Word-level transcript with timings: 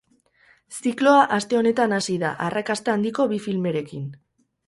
Zikloa 0.77 1.19
aste 1.35 1.59
honetan 1.59 1.93
hasi 1.97 2.17
da 2.25 2.31
arrakasta 2.47 2.95
handiko 2.97 3.27
bi 3.35 3.39
filmerekin. 3.47 4.09